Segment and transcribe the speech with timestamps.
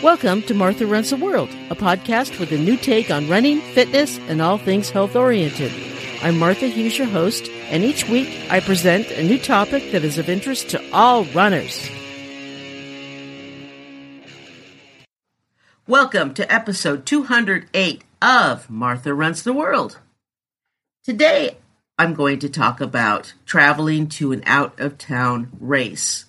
[0.00, 4.16] Welcome to Martha Runs the World, a podcast with a new take on running, fitness,
[4.28, 5.72] and all things health oriented.
[6.22, 10.16] I'm Martha Hughes, your host, and each week I present a new topic that is
[10.16, 11.90] of interest to all runners.
[15.88, 19.98] Welcome to episode 208 of Martha Runs the World.
[21.02, 21.56] Today
[21.98, 26.26] I'm going to talk about traveling to an out of town race.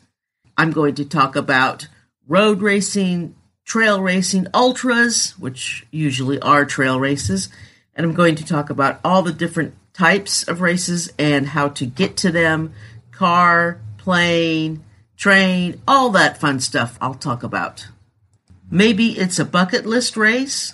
[0.57, 1.87] I'm going to talk about
[2.28, 3.36] road racing,
[3.69, 7.50] trail racing, ultras, which usually are trail races,
[7.93, 11.86] and I'm going to talk about all the different types of races and how to
[11.86, 12.73] get to them
[13.11, 14.83] car, plane,
[15.15, 17.87] train, all that fun stuff I'll talk about.
[18.71, 20.73] Maybe it's a bucket list race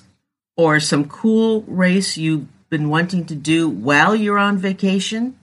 [0.56, 5.38] or some cool race you've been wanting to do while you're on vacation.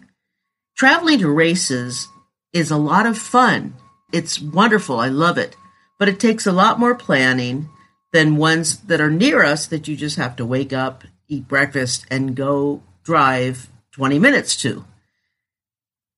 [0.74, 2.08] Traveling to races
[2.54, 3.74] is a lot of fun.
[4.10, 4.98] It's wonderful.
[4.98, 5.54] I love it.
[6.02, 7.68] But it takes a lot more planning
[8.10, 12.06] than ones that are near us that you just have to wake up, eat breakfast,
[12.10, 14.84] and go drive 20 minutes to.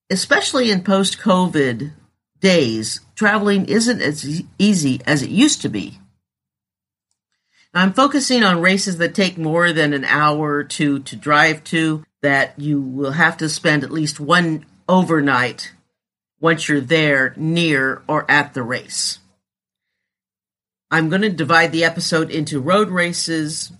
[0.09, 1.93] Especially in post COVID
[2.41, 5.99] days, traveling isn't as easy as it used to be.
[7.75, 12.07] I'm focusing on races that take more than an hour or two to drive to,
[12.23, 15.75] that you will have to spend at least one overnight
[16.41, 19.19] once you're there, near, or at the race.
[20.95, 23.73] I'm going to divide the episode into road races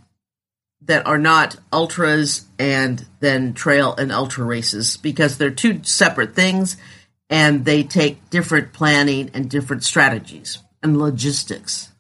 [0.83, 6.77] that are not ultras and then trail and ultra races because they're two separate things
[7.31, 11.93] and they take different planning and different strategies and logistics.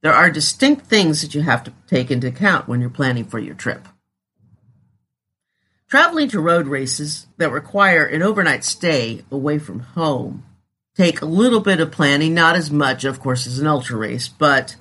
[0.00, 3.38] There are distinct things that you have to take into account when you're planning for
[3.38, 3.86] your trip.
[5.90, 10.44] Traveling to road races that require an overnight stay away from home
[10.96, 14.28] take a little bit of planning, not as much, of course, as an ultra race,
[14.28, 14.76] but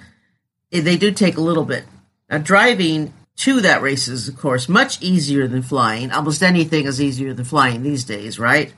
[0.72, 1.86] they do take a little bit.
[2.30, 6.12] Now, driving to that race is, of course, much easier than flying.
[6.12, 8.74] Almost anything is easier than flying these days, right?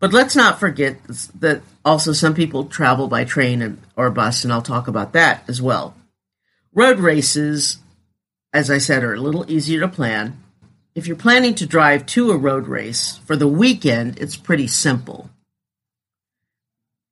[0.00, 0.96] But let's not forget
[1.40, 5.62] that also some people travel by train or bus, and I'll talk about that as
[5.62, 5.94] well.
[6.72, 7.78] Road races,
[8.52, 10.42] as I said, are a little easier to plan.
[10.94, 15.30] If you're planning to drive to a road race for the weekend, it's pretty simple.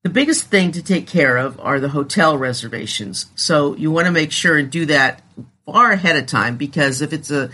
[0.06, 3.26] The biggest thing to take care of are the hotel reservations.
[3.34, 5.20] So you want to make sure and do that
[5.64, 7.50] far ahead of time because if it's a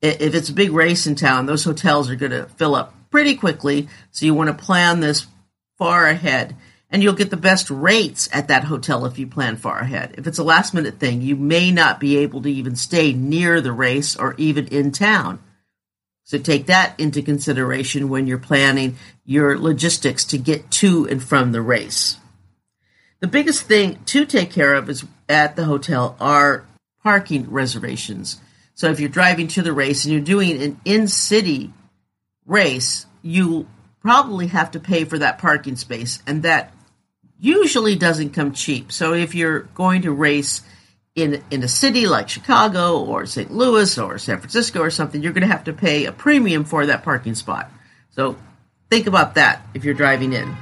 [0.00, 3.34] if it's a big race in town, those hotels are going to fill up pretty
[3.34, 3.90] quickly.
[4.12, 5.26] So you want to plan this
[5.76, 6.56] far ahead.
[6.88, 10.14] And you'll get the best rates at that hotel if you plan far ahead.
[10.16, 13.60] If it's a last minute thing, you may not be able to even stay near
[13.60, 15.38] the race or even in town.
[16.24, 21.52] So take that into consideration when you're planning your logistics to get to and from
[21.52, 22.16] the race.
[23.20, 26.66] The biggest thing to take care of is at the hotel are
[27.02, 28.40] parking reservations.
[28.74, 31.72] So if you're driving to the race and you're doing an in-city
[32.46, 33.68] race, you
[34.00, 36.74] probably have to pay for that parking space, and that
[37.38, 38.92] usually doesn't come cheap.
[38.92, 40.62] So if you're going to race
[41.14, 43.52] in in a city like Chicago or St.
[43.52, 46.86] Louis or San Francisco or something, you're going to have to pay a premium for
[46.86, 47.70] that parking spot.
[48.10, 48.36] So
[48.90, 50.56] think about that if you're driving in.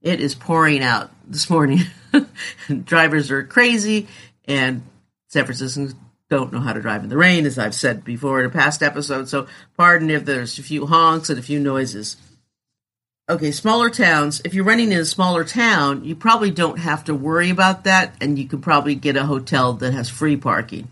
[0.00, 1.80] It is pouring out this morning.
[2.84, 4.06] Drivers are crazy,
[4.44, 4.82] and
[5.28, 5.94] San Franciscans
[6.30, 8.82] don't know how to drive in the rain, as I've said before in a past
[8.82, 9.28] episode.
[9.28, 12.16] So pardon if there's a few honks and a few noises.
[13.30, 14.40] Okay, smaller towns.
[14.42, 18.14] If you're running in a smaller town, you probably don't have to worry about that,
[18.22, 20.88] and you can probably get a hotel that has free parking.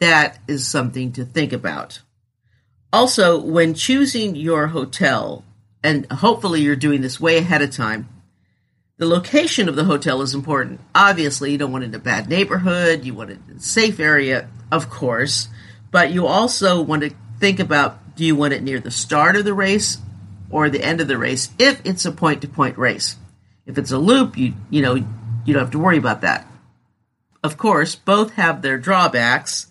[0.00, 2.00] That is something to think about.
[2.92, 5.42] Also, when choosing your hotel,
[5.82, 8.06] and hopefully you're doing this way ahead of time,
[8.98, 10.78] the location of the hotel is important.
[10.94, 13.98] Obviously, you don't want it in a bad neighborhood, you want it in a safe
[13.98, 15.48] area, of course,
[15.90, 19.46] but you also want to think about do you want it near the start of
[19.46, 19.96] the race
[20.50, 23.16] or the end of the race if it's a point to point race.
[23.66, 26.46] If it's a loop, you you know, you don't have to worry about that.
[27.42, 29.66] Of course, both have their drawbacks.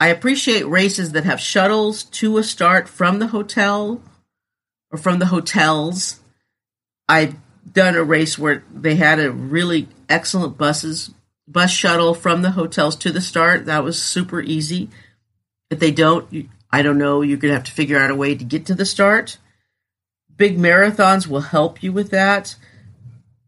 [0.00, 4.02] I appreciate races that have shuttles to a start from the hotel
[4.90, 6.20] or from the hotels.
[7.08, 7.36] I've
[7.70, 11.10] done a race where they had a really excellent buses
[11.46, 13.66] bus shuttle from the hotels to the start.
[13.66, 14.88] That was super easy.
[15.68, 18.34] If they don't, I don't know, you're going to have to figure out a way
[18.34, 19.38] to get to the start.
[20.40, 22.56] Big marathons will help you with that.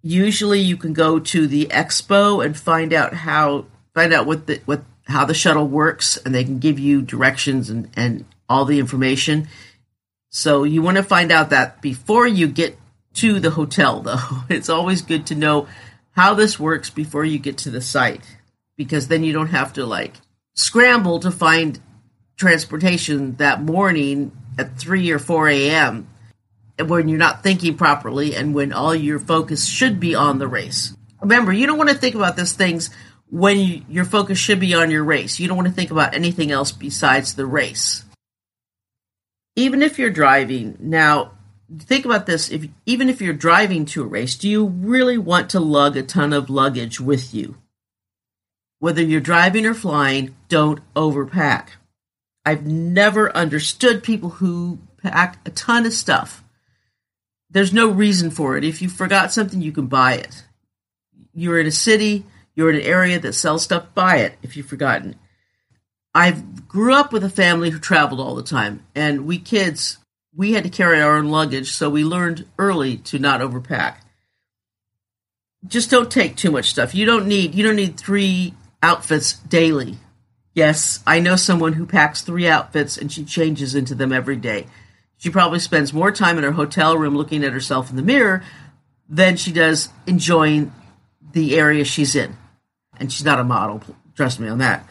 [0.02, 4.60] Usually you can go to the expo and find out how find out what the
[4.66, 8.78] what how the shuttle works and they can give you directions and, and all the
[8.78, 9.48] information.
[10.28, 12.76] So you want to find out that before you get
[13.14, 14.42] to the hotel, though.
[14.50, 15.68] It's always good to know
[16.10, 18.36] how this works before you get to the site
[18.76, 20.16] because then you don't have to like
[20.52, 21.80] scramble to find
[22.36, 26.08] transportation that morning at 3 or 4 a.m.
[26.78, 30.94] when you're not thinking properly and when all your focus should be on the race.
[31.20, 32.90] Remember, you don't want to think about these things
[33.30, 35.38] when you, your focus should be on your race.
[35.38, 38.04] You don't want to think about anything else besides the race.
[39.54, 41.32] Even if you're driving, now
[41.78, 45.50] think about this if even if you're driving to a race, do you really want
[45.50, 47.56] to lug a ton of luggage with you?
[48.78, 51.68] Whether you're driving or flying, don't overpack.
[52.44, 56.41] I've never understood people who pack a ton of stuff.
[57.52, 58.64] There's no reason for it.
[58.64, 60.44] If you forgot something, you can buy it.
[61.34, 64.66] You're in a city, you're in an area that sells stuff, buy it if you've
[64.66, 65.16] forgotten.
[66.14, 69.98] I grew up with a family who traveled all the time, and we kids,
[70.34, 73.96] we had to carry our own luggage, so we learned early to not overpack.
[75.66, 76.94] Just don't take too much stuff.
[76.94, 79.98] You don't need you don't need three outfits daily.
[80.54, 84.66] Yes, I know someone who packs three outfits and she changes into them every day.
[85.22, 88.42] She probably spends more time in her hotel room looking at herself in the mirror
[89.08, 90.72] than she does enjoying
[91.30, 92.36] the area she's in.
[92.98, 93.80] And she's not a model,
[94.16, 94.84] trust me on that.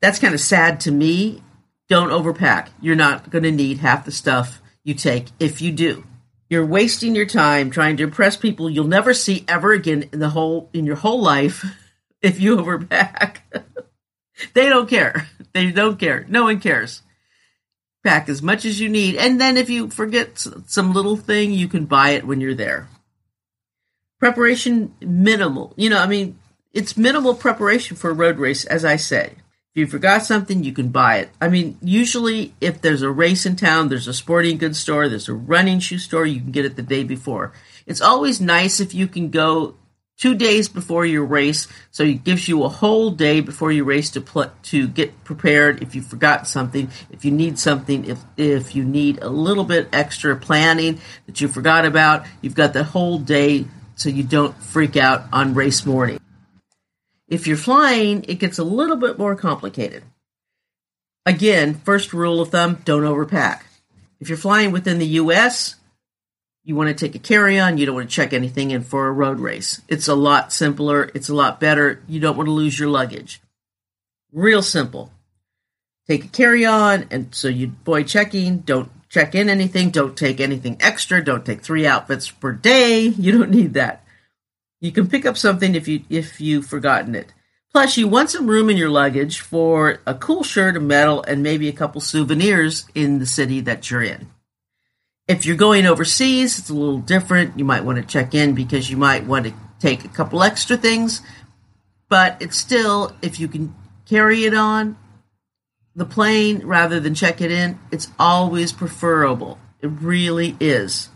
[0.00, 1.42] That's kind of sad to me.
[1.88, 2.68] Don't overpack.
[2.80, 6.04] You're not going to need half the stuff you take if you do.
[6.48, 10.28] You're wasting your time trying to impress people you'll never see ever again in the
[10.28, 11.64] whole in your whole life
[12.22, 13.38] if you overpack.
[14.52, 15.28] They don't care.
[15.54, 16.26] They don't care.
[16.28, 17.00] No one cares.
[18.06, 19.16] Pack as much as you need.
[19.16, 22.88] And then if you forget some little thing, you can buy it when you're there.
[24.20, 25.74] Preparation minimal.
[25.76, 26.38] You know, I mean,
[26.72, 29.32] it's minimal preparation for a road race, as I say.
[29.74, 31.30] If you forgot something, you can buy it.
[31.40, 35.28] I mean, usually if there's a race in town, there's a sporting goods store, there's
[35.28, 37.52] a running shoe store, you can get it the day before.
[37.86, 39.74] It's always nice if you can go
[40.16, 44.10] two days before your race, so it gives you a whole day before your race
[44.10, 45.82] to pl- to get prepared.
[45.82, 49.88] If you forgot something, if you need something, if if you need a little bit
[49.92, 54.96] extra planning that you forgot about, you've got the whole day so you don't freak
[54.96, 56.18] out on race morning.
[57.28, 60.04] If you're flying, it gets a little bit more complicated.
[61.24, 63.62] Again, first rule of thumb: don't overpack.
[64.18, 65.74] If you're flying within the U.S.,
[66.66, 69.06] you want to take a carry on, you don't want to check anything in for
[69.06, 69.80] a road race.
[69.86, 72.02] It's a lot simpler, it's a lot better.
[72.08, 73.40] You don't want to lose your luggage.
[74.32, 75.12] Real simple.
[76.08, 80.40] Take a carry on, and so you avoid checking, don't check in anything, don't take
[80.40, 83.06] anything extra, don't take three outfits per day.
[83.16, 84.04] You don't need that.
[84.80, 87.32] You can pick up something if you if you've forgotten it.
[87.70, 91.44] Plus, you want some room in your luggage for a cool shirt, a medal, and
[91.44, 94.28] maybe a couple souvenirs in the city that you're in.
[95.28, 97.58] If you're going overseas, it's a little different.
[97.58, 100.76] You might want to check in because you might want to take a couple extra
[100.76, 101.20] things,
[102.08, 103.74] but it's still, if you can
[104.06, 104.96] carry it on
[105.96, 109.58] the plane rather than check it in, it's always preferable.
[109.80, 111.08] It really is.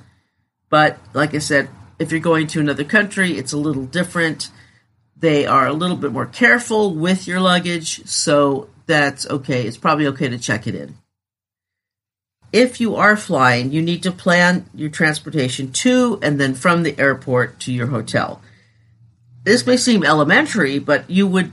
[0.71, 1.69] But like I said,
[2.01, 4.51] if you're going to another country, it's a little different.
[5.17, 9.67] They are a little bit more careful with your luggage, so that's okay.
[9.67, 10.97] It's probably okay to check it in
[12.53, 16.99] if you are flying, you need to plan your transportation to and then from the
[16.99, 18.43] airport to your hotel.
[19.45, 21.53] This may seem elementary, but you would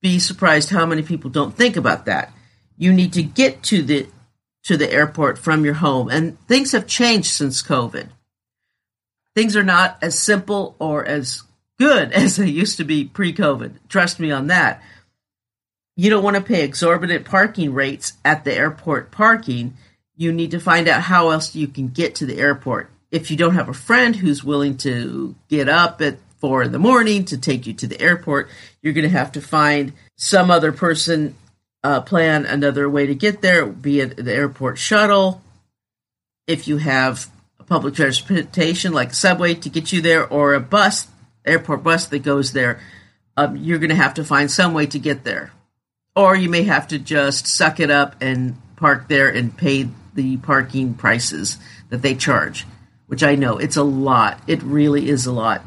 [0.00, 2.32] be surprised how many people don't think about that.
[2.76, 4.06] You need to get to the
[4.64, 8.08] to the airport from your home and things have changed since COVID.
[9.34, 11.42] Things are not as simple or as
[11.78, 13.76] good as they used to be pre-COVID.
[13.88, 14.82] Trust me on that.
[15.96, 19.76] You don't want to pay exorbitant parking rates at the airport parking
[20.18, 22.90] you need to find out how else you can get to the airport.
[23.10, 26.78] If you don't have a friend who's willing to get up at four in the
[26.78, 28.50] morning to take you to the airport,
[28.82, 31.36] you're going to have to find some other person,
[31.84, 35.40] uh, plan another way to get there, be it the airport shuttle.
[36.48, 41.06] If you have a public transportation like subway to get you there or a bus,
[41.44, 42.80] airport bus that goes there,
[43.36, 45.52] um, you're going to have to find some way to get there.
[46.16, 50.36] Or you may have to just suck it up and park there and pay the
[50.38, 51.58] parking prices
[51.90, 52.66] that they charge,
[53.06, 54.40] which I know it's a lot.
[54.48, 55.64] It really is a lot.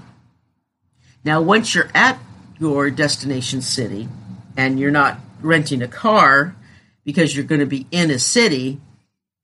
[1.23, 2.19] Now, once you're at
[2.59, 4.09] your destination city
[4.57, 6.53] and you're not renting a car
[7.05, 8.81] because you're going to be in a city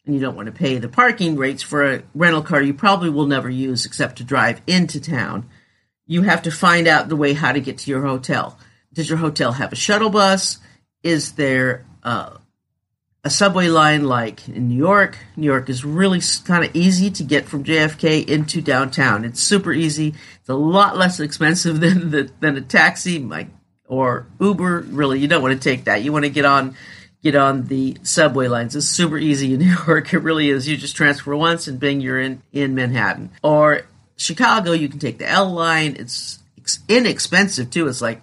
[0.06, 3.10] and you don't want to pay the parking rates for a rental car you probably
[3.10, 5.50] will never use except to drive into town,
[6.06, 8.60] you have to find out the way how to get to your hotel.
[8.92, 10.60] Does your hotel have a shuttle bus?
[11.02, 12.32] Is there uh,
[13.28, 15.18] a subway line like in New York.
[15.36, 19.26] New York is really kind of easy to get from JFK into downtown.
[19.26, 20.16] It's super easy.
[20.40, 23.50] It's a lot less expensive than the, than a taxi like
[23.86, 24.86] or Uber.
[24.88, 26.04] Really, you don't want to take that.
[26.04, 26.78] You want to get on
[27.22, 28.78] get on the subway lines.
[28.78, 30.14] It's super easy in New York.
[30.14, 30.66] It really is.
[30.66, 33.32] You just transfer once and bing, you're in in Manhattan.
[33.44, 33.82] Or
[34.16, 35.98] Chicago, you can take the L line.
[36.00, 36.40] It's
[36.88, 37.90] inexpensive too.
[37.90, 38.22] It's like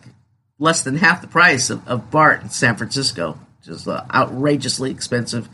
[0.59, 5.49] less than half the price of, of BART in San Francisco just uh, outrageously expensive,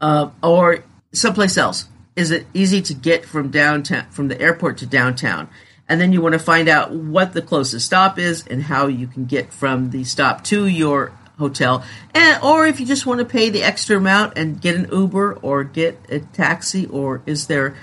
[0.00, 1.86] uh, or someplace else.
[2.16, 5.48] Is it easy to get from downtown, from the airport to downtown?
[5.88, 9.06] And then you want to find out what the closest stop is and how you
[9.06, 11.84] can get from the stop to your hotel.
[12.14, 15.34] And, or if you just want to pay the extra amount and get an Uber
[15.42, 17.76] or get a taxi, or is there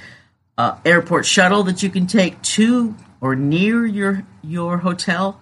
[0.57, 5.39] uh, airport shuttle that you can take to or near your your hotel?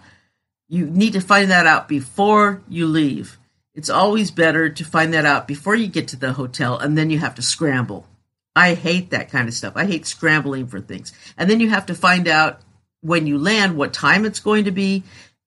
[0.68, 3.39] You need to find that out before you leave.
[3.80, 7.10] It's always better to find that out before you get to the hotel and then
[7.10, 8.06] you have to scramble.
[8.54, 9.72] I hate that kind of stuff.
[9.78, 11.14] I hate scrambling for things.
[11.38, 12.60] And then you have to find out
[13.00, 15.04] when you land what time it's going to be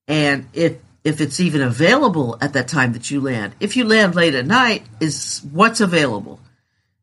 [0.08, 3.54] and if if it's even available at that time that you land.
[3.60, 6.40] If you land late at night, is what's available.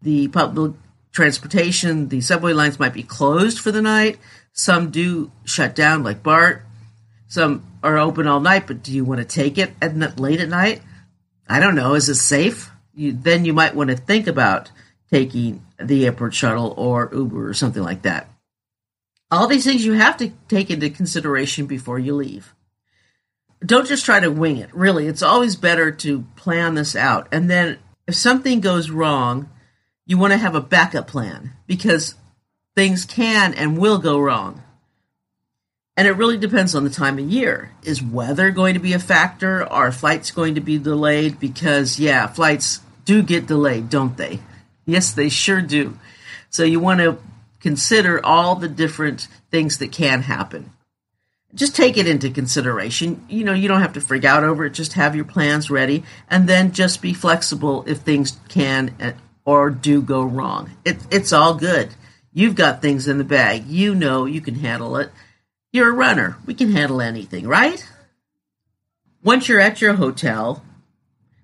[0.02, 0.74] The public
[1.12, 4.18] transportation, the subway lines might be closed for the night.
[4.52, 6.64] Some do shut down, like BART.
[7.28, 10.50] Some are open all night, but do you want to take it at late at
[10.50, 10.82] night?
[11.50, 12.70] I don't know, is it safe?
[12.94, 14.72] You, then you might want to think about
[15.12, 18.30] taking the airport shuttle or Uber or something like that.
[19.32, 22.54] All these things you have to take into consideration before you leave.
[23.66, 24.74] Don't just try to wing it.
[24.74, 27.28] Really, it's always better to plan this out.
[27.32, 29.50] And then if something goes wrong,
[30.06, 32.16] you want to have a backup plan because
[32.76, 34.64] things can and will go wrong.
[36.00, 37.74] And it really depends on the time of year.
[37.84, 39.66] Is weather going to be a factor?
[39.66, 41.42] Are flights going to be delayed?
[41.42, 44.40] Because, yeah, flights do get delayed, don't they?
[44.86, 46.00] Yes, they sure do.
[46.50, 47.18] So you want to
[47.60, 50.72] consider all the different things that can happen.
[51.54, 53.26] Just take it into consideration.
[53.28, 54.74] You know, you don't have to freak out over it.
[54.74, 59.12] Just have your plans ready and then just be flexible if things can uh,
[59.44, 60.72] or do go wrong.
[60.86, 61.94] It, it's all good.
[62.32, 63.68] You've got things in the bag.
[63.68, 65.12] You know you can handle it
[65.72, 66.38] you're a runner.
[66.46, 67.84] We can handle anything, right?
[69.24, 70.64] Once you're at your hotel,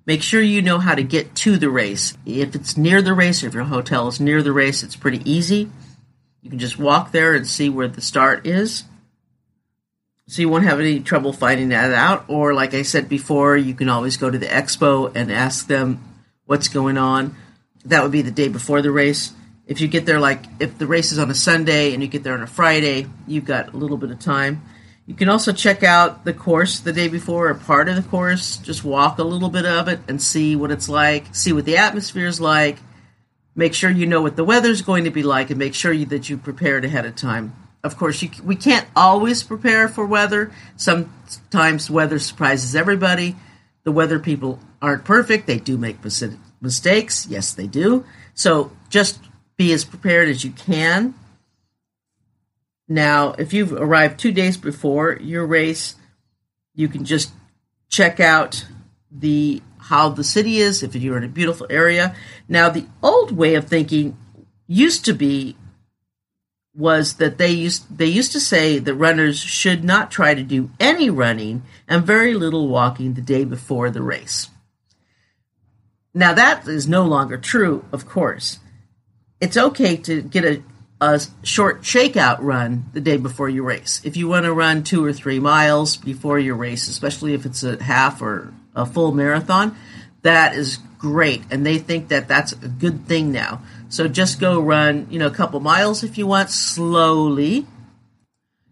[0.05, 2.17] make sure you know how to get to the race.
[2.25, 5.29] If it's near the race, or if your hotel is near the race, it's pretty
[5.29, 5.69] easy.
[6.41, 8.83] You can just walk there and see where the start is.
[10.27, 12.25] So you won't have any trouble finding that out.
[12.27, 16.03] Or, like I said before, you can always go to the expo and ask them
[16.45, 17.35] what's going on.
[17.83, 19.33] That would be the day before the race
[19.67, 22.23] if you get there like if the race is on a Sunday and you get
[22.23, 24.63] there on a Friday, you've got a little bit of time.
[25.07, 28.57] You can also check out the course the day before, or part of the course.
[28.57, 31.77] Just walk a little bit of it and see what it's like, see what the
[31.77, 32.77] atmosphere is like.
[33.55, 36.05] Make sure you know what the weather's going to be like, and make sure you,
[36.07, 37.55] that you prepared ahead of time.
[37.83, 40.51] Of course, you, we can't always prepare for weather.
[40.75, 43.35] Sometimes weather surprises everybody.
[43.83, 47.27] The weather people aren't perfect; they do make mistakes.
[47.27, 48.05] Yes, they do.
[48.33, 49.19] So just
[49.57, 51.13] be as prepared as you can.
[52.87, 55.95] Now, if you've arrived two days before your race,
[56.73, 57.31] you can just
[57.89, 58.65] check out
[59.11, 62.15] the how the city is if you're in a beautiful area.
[62.47, 64.17] Now, the old way of thinking
[64.67, 65.55] used to be
[66.75, 70.69] was that they used they used to say that runners should not try to do
[70.79, 74.49] any running and very little walking the day before the race.
[76.13, 78.59] Now that is no longer true, of course
[79.45, 80.63] it's okay to get a,
[80.99, 84.01] a short shakeout run the day before your race.
[84.03, 87.63] If you want to run two or three miles before your race, especially if it's
[87.63, 89.77] a half or a full marathon,
[90.23, 91.43] that is great.
[91.51, 93.61] And they think that that's a good thing now.
[93.89, 97.67] So just go run, you know, a couple miles if you want slowly.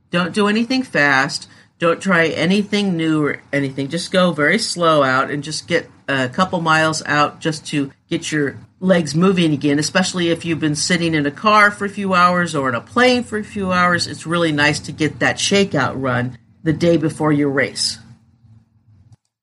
[0.10, 1.48] Don't do anything fast.
[1.80, 3.90] Don't try anything new or anything.
[3.90, 8.32] Just go very slow out and just get a couple miles out just to get
[8.32, 12.14] your legs moving again, especially if you've been sitting in a car for a few
[12.14, 14.08] hours or in a plane for a few hours.
[14.08, 17.98] It's really nice to get that shakeout run the day before your race.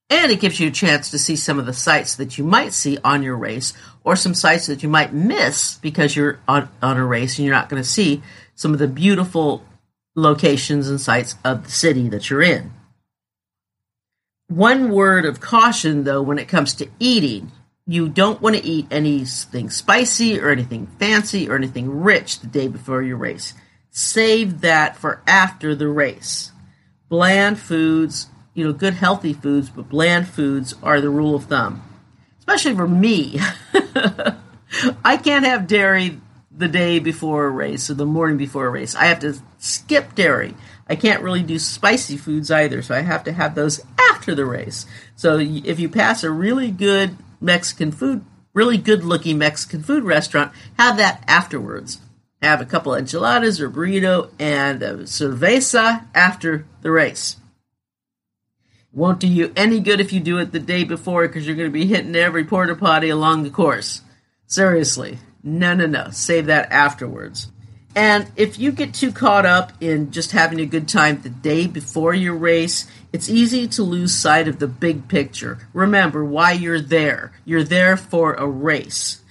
[0.09, 2.73] And it gives you a chance to see some of the sights that you might
[2.73, 3.73] see on your race
[4.03, 7.55] or some sights that you might miss because you're on, on a race and you're
[7.55, 8.23] not going to see
[8.57, 9.65] some of the beautiful
[10.21, 12.73] locations and sites of the city that you're in.
[14.49, 17.53] One word of caution, though, when it comes to eating
[17.91, 22.69] you don't want to eat anything spicy or anything fancy or anything rich the day
[22.69, 23.53] before your race.
[23.91, 26.53] Save that for after the race.
[27.09, 31.83] Bland foods, you know, good healthy foods, but bland foods are the rule of thumb.
[32.39, 33.41] especially for me.
[35.05, 36.21] I can't have dairy
[36.61, 38.95] the day before a race or the morning before a race.
[38.95, 40.55] I have to skip dairy.
[40.87, 44.45] I can't really do spicy foods either, so I have to have those after the
[44.45, 44.87] race.
[45.17, 48.25] So if you pass a really good Mexican food,
[48.55, 51.99] really good looking Mexican food restaurant, have that afterwards.
[52.43, 57.37] Have a couple enchiladas or burrito and a cerveza after the race.
[58.93, 61.69] Won't do you any good if you do it the day before because you're going
[61.69, 64.03] to be hitting every porta potty along the course.
[64.47, 65.19] Seriously.
[65.43, 66.11] No, no, no.
[66.11, 67.51] Save that afterwards.
[67.97, 71.67] And if you get too caught up in just having a good time the day
[71.67, 75.67] before your race, it's easy to lose sight of the big picture.
[75.73, 77.33] Remember why you're there.
[77.45, 79.23] You're there for a race.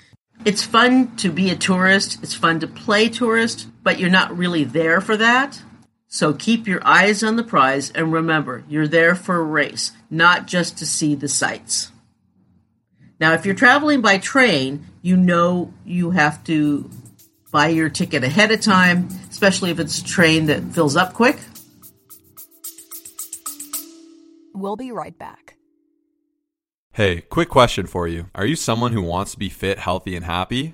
[0.45, 4.63] It's fun to be a tourist, it's fun to play tourist, but you're not really
[4.63, 5.61] there for that.
[6.07, 10.47] So keep your eyes on the prize and remember, you're there for a race, not
[10.47, 11.91] just to see the sights.
[13.19, 16.89] Now, if you're traveling by train, you know you have to
[17.51, 21.39] buy your ticket ahead of time, especially if it's a train that fills up quick.
[24.53, 25.55] We'll be right back.
[26.91, 28.29] Hey, quick question for you.
[28.35, 30.73] Are you someone who wants to be fit, healthy, and happy?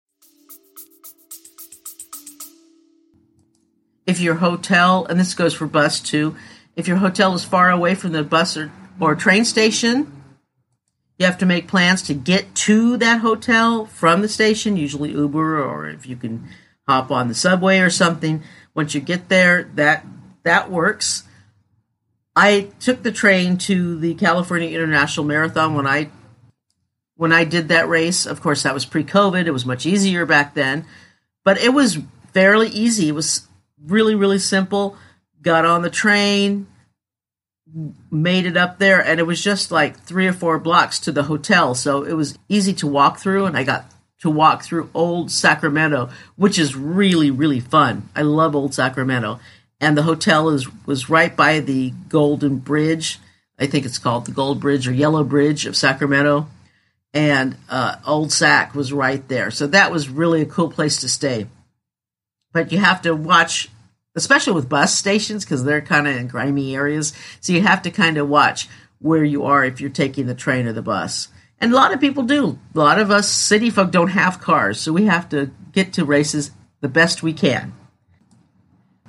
[4.11, 6.35] If your hotel, and this goes for bus too,
[6.75, 10.21] if your hotel is far away from the bus or, or train station,
[11.17, 15.63] you have to make plans to get to that hotel from the station, usually Uber
[15.63, 16.49] or if you can
[16.87, 18.43] hop on the subway or something.
[18.75, 20.05] Once you get there, that
[20.43, 21.23] that works.
[22.35, 26.09] I took the train to the California International Marathon when I
[27.15, 28.25] when I did that race.
[28.25, 29.45] Of course, that was pre-COVID.
[29.45, 30.85] It was much easier back then,
[31.43, 31.99] but it was
[32.33, 33.09] fairly easy.
[33.09, 33.47] It was
[33.85, 34.97] really, really simple.
[35.41, 36.67] Got on the train,
[38.11, 41.23] made it up there, and it was just like three or four blocks to the
[41.23, 41.73] hotel.
[41.73, 43.85] So it was easy to walk through, and I got
[44.19, 48.09] to walk through Old Sacramento, which is really, really fun.
[48.15, 49.39] I love Old Sacramento.
[49.79, 53.19] And the hotel is was right by the Golden Bridge.
[53.57, 56.47] I think it's called the Gold Bridge or Yellow Bridge of Sacramento.
[57.15, 59.49] And uh, Old Sac was right there.
[59.49, 61.47] So that was really a cool place to stay
[62.53, 63.69] but you have to watch
[64.15, 67.13] especially with bus stations because they're kind of in grimy areas.
[67.39, 68.67] So you have to kind of watch
[68.99, 71.29] where you are if you're taking the train or the bus.
[71.59, 72.59] And a lot of people do.
[72.75, 76.05] A lot of us city folk don't have cars so we have to get to
[76.05, 77.73] races the best we can.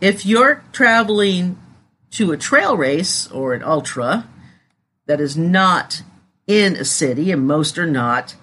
[0.01, 1.59] If you're traveling
[2.13, 4.29] to a trail race or an ultra
[5.07, 6.03] that is not
[6.47, 8.35] in a city and most are not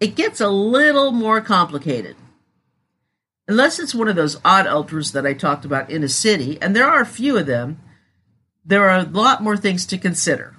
[0.00, 2.16] it gets a little more complicated
[3.48, 6.76] unless it's one of those odd ultras that I talked about in a city, and
[6.76, 7.80] there are a few of them,
[8.64, 10.54] there are a lot more things to consider.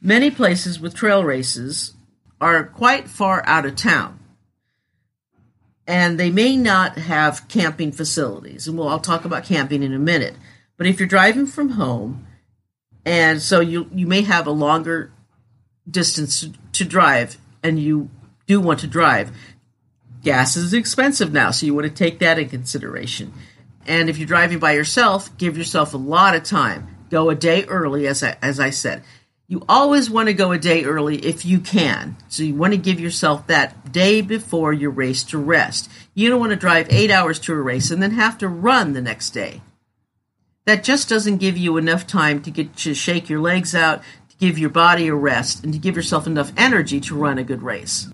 [0.00, 1.94] Many places with trail races
[2.40, 4.18] are quite far out of town.
[5.86, 8.68] And they may not have camping facilities.
[8.68, 10.34] And well, I'll talk about camping in a minute.
[10.76, 12.26] But if you're driving from home,
[13.04, 15.10] and so you, you may have a longer
[15.90, 18.10] distance to drive, and you
[18.46, 19.32] do want to drive,
[20.22, 23.32] gas is expensive now, so you want to take that in consideration.
[23.86, 26.96] And if you're driving by yourself, give yourself a lot of time.
[27.10, 29.02] Go a day early, as I, as I said.
[29.48, 32.16] You always want to go a day early if you can.
[32.28, 35.90] So you want to give yourself that day before your race to rest.
[36.14, 38.92] You don't want to drive eight hours to a race and then have to run
[38.92, 39.60] the next day.
[40.66, 44.36] That just doesn't give you enough time to get to shake your legs out, to
[44.36, 47.62] give your body a rest, and to give yourself enough energy to run a good
[47.62, 48.08] race.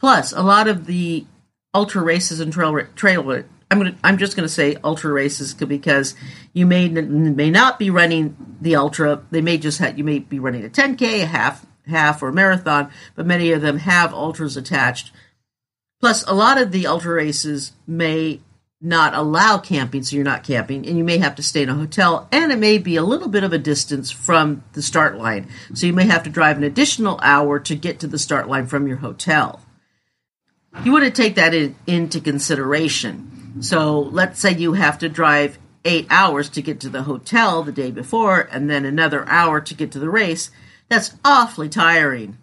[0.00, 1.24] Plus, a lot of the
[1.74, 3.44] ultra races and trail trail.
[3.70, 6.14] I'm gonna I'm just gonna say ultra races because
[6.52, 9.22] you may may not be running the ultra.
[9.30, 12.90] They may just have you may be running a 10k, a half half or marathon,
[13.14, 15.12] but many of them have ultras attached.
[16.00, 18.40] Plus, a lot of the ultra races may
[18.80, 21.74] not allow camping, so you're not camping, and you may have to stay in a
[21.74, 25.48] hotel, and it may be a little bit of a distance from the start line.
[25.72, 28.66] So you may have to drive an additional hour to get to the start line
[28.66, 29.60] from your hotel
[30.82, 33.62] you want to take that in, into consideration.
[33.62, 37.72] So let's say you have to drive eight hours to get to the hotel the
[37.72, 40.50] day before and then another hour to get to the race.
[40.88, 42.38] That's awfully tiring.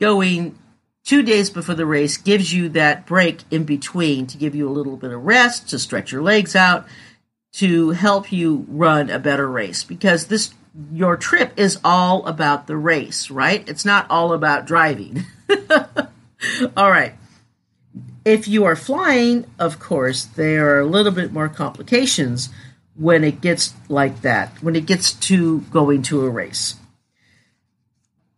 [0.00, 0.58] Going
[1.04, 4.72] two days before the race gives you that break in between to give you a
[4.72, 6.86] little bit of rest, to stretch your legs out,
[7.52, 10.54] to help you run a better race because this
[10.90, 13.68] your trip is all about the race, right?
[13.68, 15.26] It's not all about driving.
[16.76, 17.14] all right.
[18.24, 22.50] If you are flying, of course, there are a little bit more complications
[22.94, 26.76] when it gets like that, when it gets to going to a race.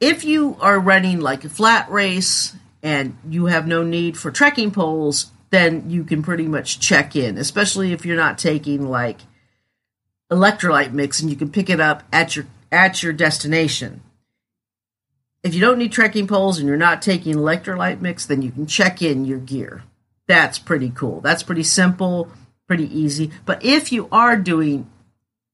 [0.00, 4.70] If you are running like a flat race and you have no need for trekking
[4.70, 9.20] poles, then you can pretty much check in, especially if you're not taking like
[10.30, 14.02] electrolyte mix and you can pick it up at your at your destination.
[15.44, 18.66] If you don't need trekking poles and you're not taking electrolyte mix, then you can
[18.66, 19.84] check in your gear.
[20.26, 21.20] That's pretty cool.
[21.20, 22.30] That's pretty simple,
[22.66, 23.30] pretty easy.
[23.44, 24.90] But if you are doing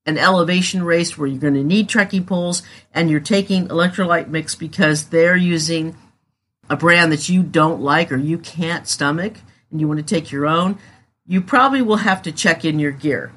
[0.06, 2.62] an elevation race where you're going to need trekking poles
[2.94, 5.96] and you're taking electrolyte mix because they're using
[6.70, 9.38] a brand that you don't like or you can't stomach
[9.72, 10.78] and you want to take your own,
[11.26, 13.32] you probably will have to check in your gear.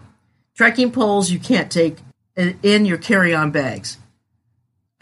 [0.55, 1.97] Trekking poles you can't take
[2.35, 3.97] in your carry-on bags.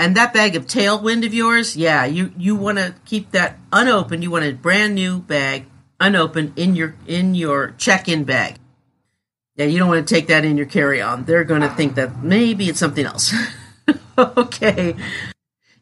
[0.01, 4.23] And that bag of tailwind of yours, yeah, you, you want to keep that unopened.
[4.23, 5.65] You want a brand new bag
[5.99, 8.55] unopened in your in your check-in bag.
[9.57, 11.25] Yeah, you don't want to take that in your carry-on.
[11.25, 13.31] They're going to think that maybe it's something else.
[14.17, 14.95] okay.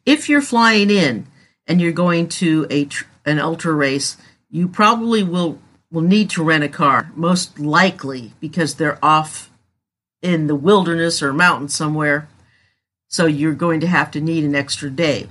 [0.04, 1.26] If you're flying in
[1.66, 2.88] and you're going to a
[3.24, 4.18] an ultra race,
[4.50, 5.58] you probably will
[5.90, 9.50] will need to rent a car, most likely because they're off
[10.20, 12.28] in the wilderness or mountain somewhere.
[13.10, 15.26] So you're going to have to need an extra day.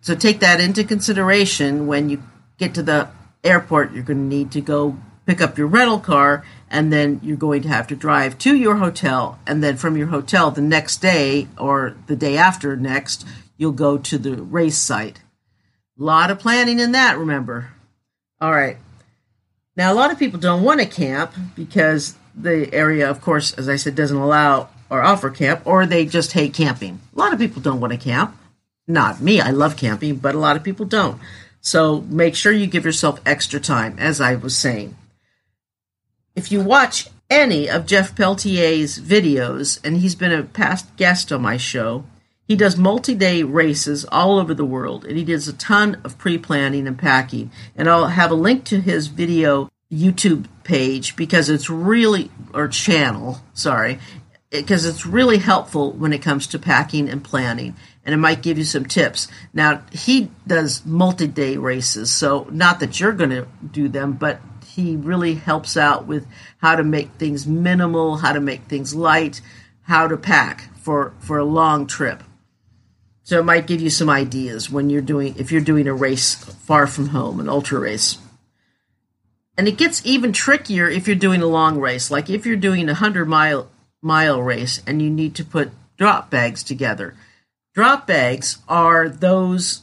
[0.00, 2.22] So take that into consideration when you
[2.58, 3.08] get to the
[3.42, 3.92] airport.
[3.92, 7.62] You're going to need to go pick up your rental car, and then you're going
[7.62, 9.38] to have to drive to your hotel.
[9.48, 13.26] And then from your hotel the next day or the day after next,
[13.56, 15.20] you'll go to the race site.
[15.98, 17.72] A lot of planning in that, remember.
[18.40, 18.76] All right.
[19.76, 23.68] Now, a lot of people don't want to camp because the area, of course, as
[23.68, 27.00] I said, doesn't allow or offer camp, or they just hate camping.
[27.14, 28.36] A lot of people don't want to camp.
[28.86, 31.20] Not me, I love camping, but a lot of people don't.
[31.60, 34.96] So make sure you give yourself extra time, as I was saying.
[36.34, 41.42] If you watch any of Jeff Peltier's videos, and he's been a past guest on
[41.42, 42.04] my show,
[42.46, 46.16] he does multi day races all over the world, and he does a ton of
[46.16, 47.50] pre planning and packing.
[47.76, 53.40] And I'll have a link to his video YouTube page because it's really, or channel,
[53.52, 53.98] sorry,
[54.50, 57.76] because it's really helpful when it comes to packing and planning.
[58.04, 59.28] And it might give you some tips.
[59.52, 64.40] Now, he does multi day races, so not that you're going to do them, but
[64.66, 66.26] he really helps out with
[66.58, 69.40] how to make things minimal, how to make things light,
[69.82, 72.22] how to pack for, for a long trip.
[73.24, 76.34] So it might give you some ideas when you're doing, if you're doing a race
[76.34, 78.16] far from home, an ultra race.
[79.58, 82.10] And it gets even trickier if you're doing a long race.
[82.10, 83.68] Like if you're doing a 100 mile
[84.02, 87.14] mile race and you need to put drop bags together.
[87.74, 89.82] Drop bags are those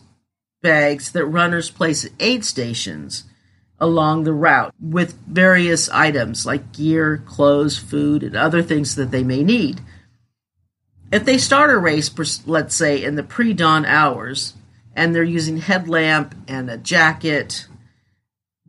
[0.61, 3.23] bags that runners place at aid stations
[3.79, 9.23] along the route with various items like gear, clothes, food, and other things that they
[9.23, 9.81] may need.
[11.11, 12.09] If they start a race,
[12.47, 14.53] let's say in the pre dawn hours,
[14.95, 17.67] and they're using headlamp and a jacket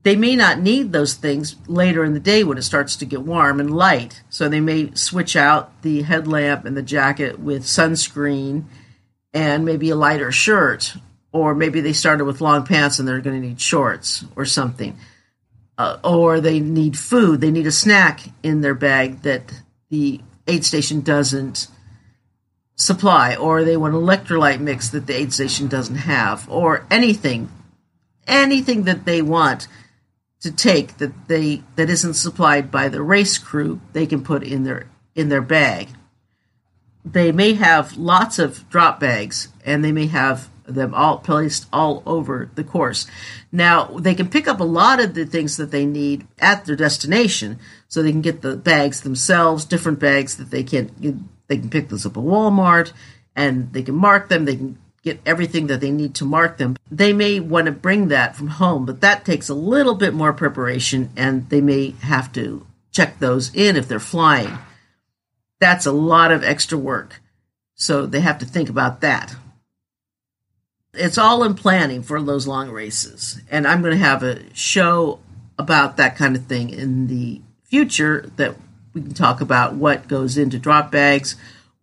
[0.06, 3.22] they may not need those things later in the day when it starts to get
[3.22, 4.22] warm and light.
[4.30, 8.66] So they may switch out the headlamp and the jacket with sunscreen
[9.34, 10.94] and maybe a lighter shirt.
[11.32, 14.96] Or maybe they started with long pants and they're going to need shorts or something.
[15.76, 17.40] Uh, or they need food.
[17.40, 19.52] They need a snack in their bag that
[19.90, 21.66] the aid station doesn't
[22.76, 23.34] supply.
[23.34, 26.48] Or they want an electrolyte mix that the aid station doesn't have.
[26.48, 27.50] Or anything.
[28.28, 29.66] Anything that they want
[30.46, 34.62] to take that they that isn't supplied by the race crew they can put in
[34.62, 35.88] their in their bag.
[37.04, 42.00] They may have lots of drop bags and they may have them all placed all
[42.06, 43.08] over the course.
[43.50, 46.76] Now they can pick up a lot of the things that they need at their
[46.76, 51.70] destination so they can get the bags themselves different bags that they can they can
[51.70, 52.92] pick those up at walmart
[53.34, 56.76] and they can mark them they can get everything that they need to mark them.
[56.90, 60.32] They may want to bring that from home, but that takes a little bit more
[60.32, 64.58] preparation and they may have to check those in if they're flying.
[65.60, 67.22] That's a lot of extra work.
[67.76, 69.36] So they have to think about that.
[70.92, 73.40] It's all in planning for those long races.
[73.48, 75.20] And I'm going to have a show
[75.56, 78.56] about that kind of thing in the future that
[78.92, 81.36] we can talk about what goes into drop bags,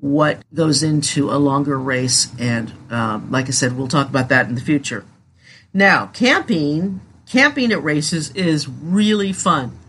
[0.03, 2.29] what goes into a longer race.
[2.37, 5.05] And um, like I said, we'll talk about that in the future.
[5.73, 9.79] Now, camping, camping at races is really fun,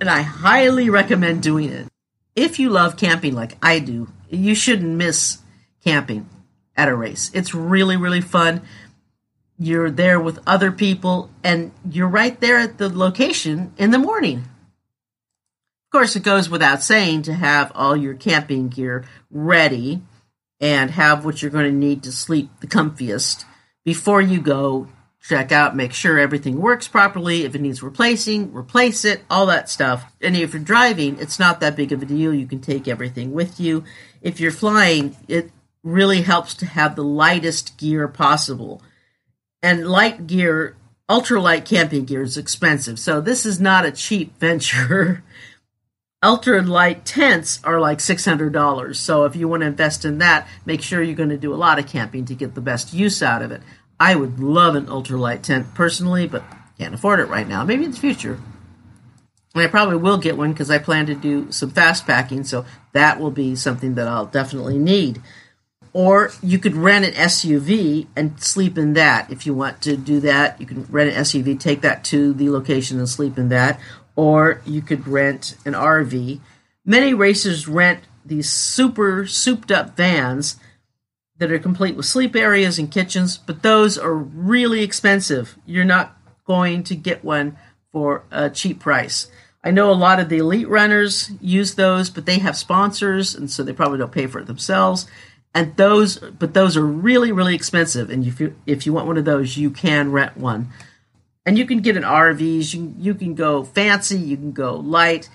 [0.00, 1.88] and I highly recommend doing it.
[2.36, 5.38] If you love camping like I do, you shouldn't miss
[5.84, 6.28] camping
[6.76, 7.32] at a race.
[7.34, 8.62] It's really, really fun.
[9.58, 14.44] You're there with other people, and you're right there at the location in the morning.
[15.98, 20.00] Course, it goes without saying to have all your camping gear ready
[20.60, 23.44] and have what you're going to need to sleep the comfiest
[23.84, 24.86] before you go
[25.20, 27.42] check out, make sure everything works properly.
[27.42, 30.14] If it needs replacing, replace it, all that stuff.
[30.20, 32.32] And if you're driving, it's not that big of a deal.
[32.32, 33.82] You can take everything with you.
[34.22, 35.50] If you're flying, it
[35.82, 38.82] really helps to have the lightest gear possible.
[39.64, 40.76] And light gear,
[41.10, 43.00] ultralight camping gear is expensive.
[43.00, 45.24] So this is not a cheap venture.
[46.22, 48.96] Ultra light tents are like $600.
[48.96, 51.56] So if you want to invest in that, make sure you're going to do a
[51.56, 53.62] lot of camping to get the best use out of it.
[54.00, 56.42] I would love an ultralight tent personally, but
[56.78, 57.64] can't afford it right now.
[57.64, 58.40] Maybe in the future.
[59.54, 62.64] And I probably will get one because I plan to do some fast packing, so
[62.92, 65.20] that will be something that I'll definitely need.
[65.92, 69.32] Or you could rent an SUV and sleep in that.
[69.32, 72.50] If you want to do that, you can rent an SUV, take that to the
[72.50, 73.80] location and sleep in that.
[74.18, 76.40] Or you could rent an RV.
[76.84, 80.56] Many racers rent these super souped up vans
[81.36, 85.56] that are complete with sleep areas and kitchens, but those are really expensive.
[85.66, 86.16] You're not
[86.48, 87.56] going to get one
[87.92, 89.30] for a cheap price.
[89.62, 93.48] I know a lot of the elite runners use those, but they have sponsors, and
[93.48, 95.06] so they probably don't pay for it themselves.
[95.54, 98.10] And those, but those are really, really expensive.
[98.10, 100.70] And if you if you want one of those, you can rent one.
[101.48, 102.74] And you can get an RVs.
[102.74, 104.18] You, you can go fancy.
[104.18, 105.30] You can go light.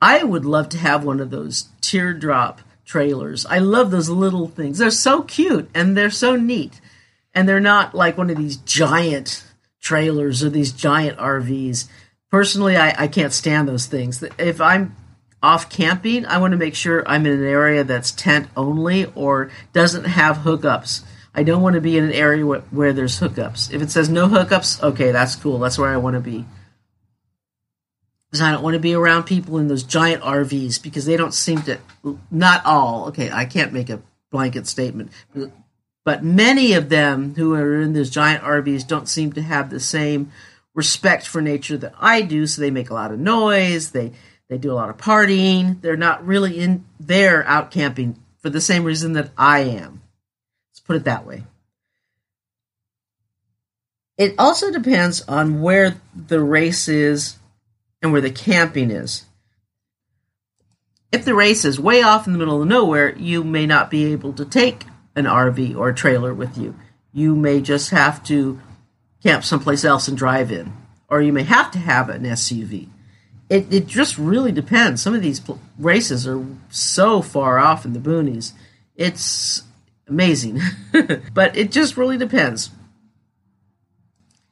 [0.00, 3.44] I would love to have one of those teardrop trailers.
[3.44, 4.78] I love those little things.
[4.78, 6.80] They're so cute and they're so neat.
[7.34, 9.44] And they're not like one of these giant
[9.78, 11.86] trailers or these giant RVs.
[12.30, 14.24] Personally, I, I can't stand those things.
[14.38, 14.96] If I'm
[15.42, 19.50] off camping, I want to make sure I'm in an area that's tent only or
[19.74, 21.02] doesn't have hookups.
[21.38, 23.72] I don't want to be in an area where, where there's hookups.
[23.72, 25.60] If it says no hookups, okay, that's cool.
[25.60, 26.44] That's where I want to be
[28.28, 31.32] because I don't want to be around people in those giant RVs because they don't
[31.32, 31.78] seem to.
[32.28, 33.06] Not all.
[33.10, 35.12] Okay, I can't make a blanket statement,
[36.04, 39.78] but many of them who are in those giant RVs don't seem to have the
[39.78, 40.32] same
[40.74, 42.48] respect for nature that I do.
[42.48, 43.92] So they make a lot of noise.
[43.92, 44.10] They
[44.48, 45.80] they do a lot of partying.
[45.82, 50.02] They're not really in there out camping for the same reason that I am.
[50.88, 51.44] Put it that way.
[54.16, 57.36] It also depends on where the race is
[58.02, 59.26] and where the camping is.
[61.12, 64.12] If the race is way off in the middle of nowhere, you may not be
[64.12, 66.74] able to take an RV or a trailer with you.
[67.12, 68.58] You may just have to
[69.22, 70.72] camp someplace else and drive in,
[71.08, 72.88] or you may have to have an SUV.
[73.50, 75.02] It, it just really depends.
[75.02, 75.40] Some of these
[75.78, 78.52] races are so far off in the boonies.
[78.94, 79.62] It's
[80.08, 80.60] amazing.
[81.34, 82.70] but it just really depends.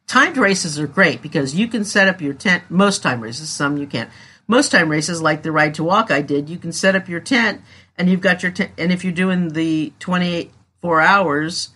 [0.07, 2.65] Timed races are great because you can set up your tent.
[2.69, 4.11] Most time races, some you can't.
[4.47, 7.21] Most time races, like the ride to walk I did, you can set up your
[7.21, 7.61] tent
[7.99, 8.71] and you've got your tent.
[8.79, 11.71] And if you're doing the 24 hours,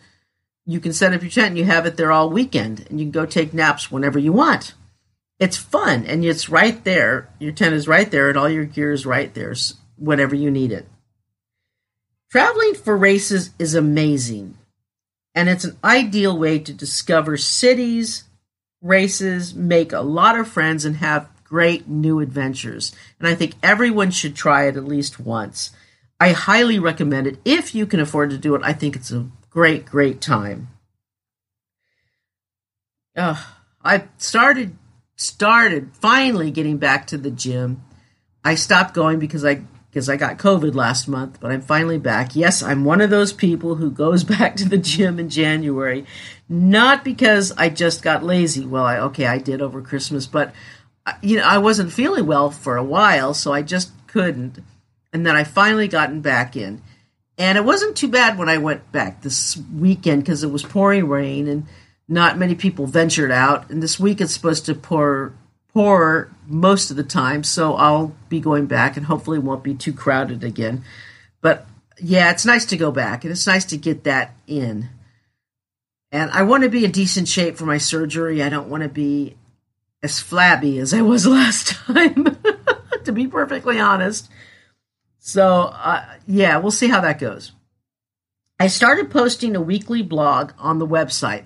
[0.65, 3.07] you can set up your tent and you have it there all weekend and you
[3.07, 4.75] can go take naps whenever you want.
[5.41, 7.29] It's fun and it's right there.
[7.41, 9.55] Your tent is right there and all your gear is right there
[9.97, 10.87] whenever you need it.
[12.31, 14.57] Traveling for races is amazing
[15.35, 18.25] and it's an ideal way to discover cities,
[18.81, 22.95] races, make a lot of friends, and have great new adventures.
[23.19, 25.71] And I think everyone should try it at least once.
[26.19, 27.39] I highly recommend it.
[27.45, 30.69] If you can afford to do it, I think it's a great, great time.
[33.17, 33.43] Uh,
[33.83, 34.77] I started
[35.17, 37.83] started finally getting back to the gym.
[38.45, 42.37] I stopped going because I because I got COVID last month, but I'm finally back.
[42.37, 46.07] Yes, I'm one of those people who goes back to the gym in January,
[46.49, 48.65] not because I just got lazy.
[48.65, 50.55] Well, I, okay, I did over Christmas, but
[51.07, 54.59] uh, you know, I wasn't feeling well for a while, so I just couldn't.
[55.13, 56.83] And then I finally gotten back in.
[57.37, 61.09] And it wasn't too bad when I went back this weekend because it was pouring
[61.09, 61.67] rain and
[62.07, 63.71] not many people ventured out.
[63.71, 65.33] And this week it's supposed to pour
[65.73, 69.93] pour most of the time, so I'll be going back and hopefully won't be too
[69.93, 70.85] crowded again.
[71.41, 71.67] But
[71.99, 74.89] yeah, it's nice to go back and it's nice to get that in.
[76.13, 78.43] And I want to be in decent shape for my surgery.
[78.43, 79.37] I don't want to be
[80.03, 82.37] as flabby as I was last time,
[83.05, 84.29] to be perfectly honest.
[85.19, 87.53] So, uh, yeah, we'll see how that goes.
[88.59, 91.45] I started posting a weekly blog on the website.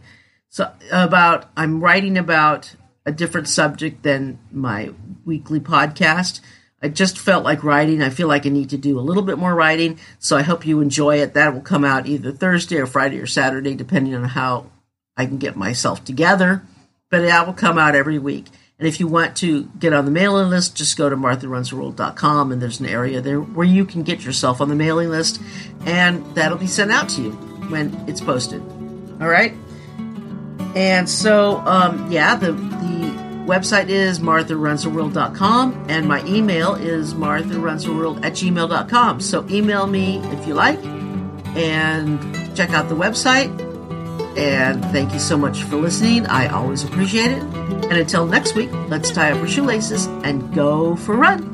[0.49, 2.75] So about I'm writing about
[3.07, 4.91] a different subject than my
[5.25, 6.41] weekly podcast.
[6.83, 8.03] I just felt like writing.
[8.03, 9.99] I feel like I need to do a little bit more writing.
[10.19, 11.35] So I hope you enjoy it.
[11.35, 14.71] That will come out either Thursday or Friday or Saturday, depending on how
[15.17, 16.63] I can get myself together.
[17.11, 18.49] But that will come out every week.
[18.79, 22.61] And if you want to get on the mailing list, just go to martharunsworld.com and
[22.61, 25.41] there's an area there where you can get yourself on the mailing list
[25.87, 27.31] and that'll be sent out to you
[27.71, 28.61] when it's posted.
[29.21, 29.55] All right?
[30.75, 32.95] And so, um, yeah, the, the
[33.47, 39.21] website is martharunstheworld.com and my email is martharunstheworld at gmail.com.
[39.21, 40.83] So email me if you like
[41.57, 43.61] and check out the website.
[44.37, 46.27] And thank you so much for listening.
[46.27, 47.43] I always appreciate it.
[47.43, 51.54] And until next week, let's tie up our shoelaces and go for a run.